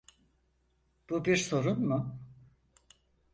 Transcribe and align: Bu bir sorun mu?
Bu 1.09 1.25
bir 1.25 1.37
sorun 1.37 1.85
mu? 1.87 2.19